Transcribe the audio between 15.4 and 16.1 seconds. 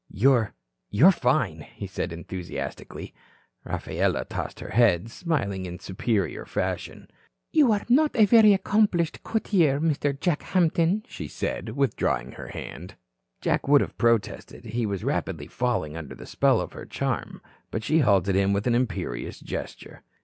falling